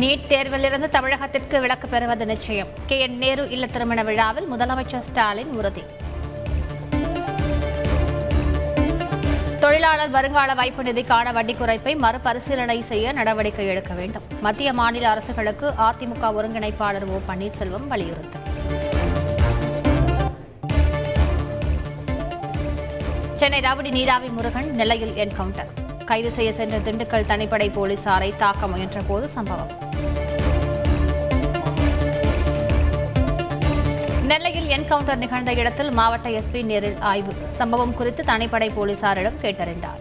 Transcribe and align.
NEET 0.00 0.26
தேர்விலிருந்து 0.28 0.88
தமிழகத்திற்கு 0.88 1.60
விலக்கு 1.60 1.88
பெறுவது 1.88 2.26
நிச்சயம். 2.26 2.68
கே. 2.86 2.98
என். 2.98 3.18
நேரு 3.18 3.50
இல்ல 3.50 3.66
திருமண 3.66 4.02
விழாவில் 4.02 4.52
முதலமைச்சர் 4.52 4.98
ஸ்டாலின் 4.98 5.46
உறுதி. 5.46 5.82
தொழிலாளர் 9.60 10.10
வருங்கால 10.10 10.54
வைப்பு 10.54 10.82
நிதிக்கான 10.82 11.32
வட்டி 11.32 11.54
குறைப்பை 11.54 11.96
மறுபரிசீலனை 11.96 12.82
செய்ய 12.82 13.12
நடவடிக்கை 13.12 13.66
எடுக்க 13.66 13.94
வேண்டும். 13.94 14.22
மத்திய 14.40 14.72
மாநில 14.72 15.08
அரசுகளுக்கு 15.08 15.72
அதிமுக 15.78 16.22
ஒருங்கிணைப்பாளர் 16.22 17.06
ஓ. 17.06 17.18
பன்னீர்செல்வம் 17.28 17.86
வலியுறுத்தல். 17.86 18.42
சென்னை 23.32 23.60
ரவுடி 23.60 23.90
நீராவி 23.90 24.28
முருகன் 24.28 24.70
நெல்லையில் 24.70 25.14
என்கவுண்டர். 25.14 25.83
கைது 26.04 26.30
செய்ய 26.30 26.52
சென்ற 26.52 26.78
திண்டுக்கல் 26.78 27.28
தனிப்படை 27.30 27.68
போலீசாரை 27.76 28.36
தாக்க 28.36 28.68
முயன்ற 28.68 29.00
போது 29.08 29.28
சம்பவம். 29.28 29.72
நெல்லையில் 34.26 34.68
என்கவுண்டர் 34.76 35.16
நிகழ்ந்த 35.16 35.52
இடத்தில் 35.52 35.90
மாவட்ட 35.90 36.28
எஸ்பி 36.28 36.64
நேரில் 36.64 36.98
ஆய்வு. 37.00 37.32
சம்பவம் 37.46 37.94
குறித்து 37.94 38.24
தனிப்படை 38.24 38.70
போலீசாரிடம் 38.78 39.38
கேட்டறிந்தார். 39.42 40.00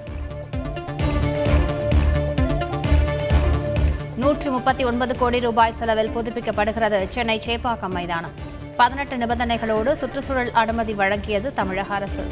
நூற்று 4.16 4.52
முப்பத்தி 4.52 4.84
ஒன்பது 4.84 5.18
கோடி 5.18 5.40
ரூபாய் 5.40 5.74
செலவில் 5.74 6.16
புதுப்பிக்கப்படுகிறது 6.16 7.10
சென்னை 7.10 7.42
சேப்பாக்கம் 7.46 7.96
மைதானம். 7.98 8.36
பதினெட்டு 8.78 9.16
நிபந்தனைகளோடு 9.16 9.94
சுற்றுச்சூழல் 9.94 10.52
அனுமதி 10.52 10.94
வழங்கியது 10.94 11.54
தமிழக 11.54 11.94
அரசு. 11.94 12.24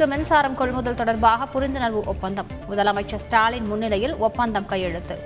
தமிழகத்திற்கு 0.00 0.06
மின்சாரம் 0.06 0.54
கொள்முதல் 0.54 0.94
தொடர்பாக 0.94 1.46
புரிந்துணர்வு 1.54 2.04
ஒப்பந்தம். 2.04 2.46
முதலமைச்சர் 2.70 3.14
ஸ்டாலின் 3.14 3.66
முன்னிலையில் 3.66 4.16
ஒப்பந்தம் 4.16 4.66
கையெழுத்து. 4.66 5.18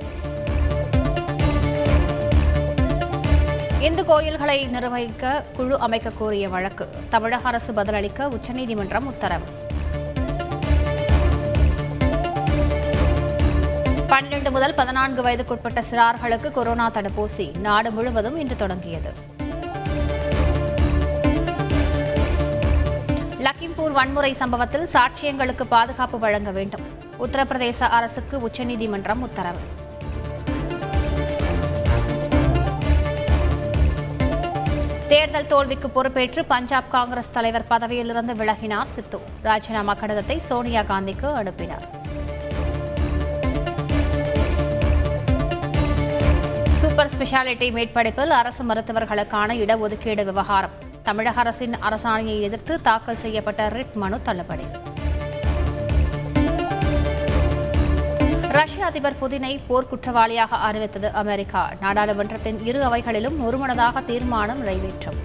இந்து 3.80 4.04
கோயில்களை 4.04 4.66
நிர்வகிக்க 4.66 5.44
குழு 5.56 5.78
அமைக்க 5.78 6.10
கோரிய 6.10 6.48
வழக்கு. 6.48 6.88
தமிழக 7.08 7.48
அரசு 7.48 7.72
பதிலளிக்க 7.72 8.28
உச்சநீதிமன்றம் 8.28 9.06
உத்தரவு. 9.06 9.44
பன்னிரண்டு 14.06 14.50
முதல் 14.50 14.74
பதினான்கு 14.74 15.22
வயதுக்குட்பட்ட 15.22 15.82
சிறார்களுக்கு 15.90 16.50
கொரோனா 16.50 16.90
தடுப்பூசி. 16.90 17.56
நாடு 17.56 17.90
முழுவதும் 17.90 18.36
இன்று 18.36 18.56
தொடங்கியது. 18.56 19.12
லக்கிம்பூர் 23.44 23.94
வன்முறை 23.96 24.32
சம்பவத்தில் 24.32 24.84
சாட்சியங்களுக்கு 24.92 25.64
பாதுகாப்பு 25.72 26.18
வழங்க 26.18 26.50
வேண்டும். 26.50 26.84
உத்தரப்பிரதேச 27.24 27.80
அரசுக்கு 27.96 28.36
உச்சநீதிமன்றம் 28.40 29.22
உத்தரவு. 29.22 29.62
தேர்தல் 35.08 35.50
தோல்விக்கு 35.52 35.90
பொறுப்பேற்று 35.90 36.44
பஞ்சாப் 36.44 36.90
காங்கிரஸ் 36.90 37.30
தலைவர் 37.30 37.66
பதவியிலிருந்து 37.68 38.34
விலகினார் 38.34 38.92
சித்து. 38.94 39.20
ராஜினாமா 39.42 39.94
கடிதத்தை 39.94 40.38
சோனியா 40.38 40.82
காந்திக்கு 40.82 41.32
அனுப்பினார். 41.32 41.86
சூப்பர் 46.80 47.12
ஸ்பெஷாலிட்டி 47.18 47.70
மேற்படிப்பில் 47.78 48.34
அரசு 48.40 48.64
மருத்துவர்களுக்கான 48.64 49.56
இடஒதுக்கீடு 49.64 50.24
விவகாரம். 50.24 50.92
தமிழக 51.06 51.40
அரசின் 51.40 51.74
அரசாணையை 51.88 52.40
எதிர்த்து 52.40 52.80
தாக்கல் 52.80 53.18
செய்யப்பட்ட 53.22 53.68
ரிட் 53.68 53.96
மனு 54.02 54.22
தள்ளுபடி. 54.22 54.66
ரஷ்ய 58.58 58.84
அதிபர் 58.84 59.18
புதினை 59.20 59.60
போர்க்குற்றவாளியாக 59.68 60.60
அறிவித்தது 60.68 61.12
அமெரிக்கா. 61.12 61.62
நாடாளுமன்றத்தின் 61.80 62.66
இரு 62.66 62.82
அவைகளிலும் 62.84 63.38
ஒருமனதாக 63.46 64.00
தீர்மானம் 64.00 64.58
நிறைவேற்றும். 64.58 65.18